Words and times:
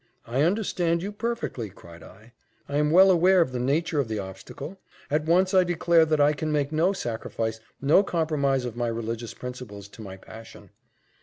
"I 0.25 0.41
understand 0.41 1.03
you 1.03 1.11
perfectly," 1.11 1.69
cried 1.69 2.01
I. 2.01 2.33
"I 2.67 2.77
am 2.77 2.89
well 2.89 3.11
aware 3.11 3.39
of 3.39 3.51
the 3.51 3.59
nature 3.59 3.99
of 3.99 4.07
the 4.07 4.17
obstacle. 4.17 4.79
At 5.11 5.25
once 5.25 5.53
I 5.53 5.63
declare 5.63 6.05
that 6.05 6.19
I 6.19 6.33
can 6.33 6.51
make 6.51 6.71
no 6.71 6.91
sacrifice, 6.91 7.59
no 7.79 8.01
compromise 8.01 8.65
of 8.65 8.75
my 8.75 8.87
religious 8.87 9.35
principles, 9.35 9.87
to 9.89 10.01
my 10.01 10.17
passion." 10.17 10.71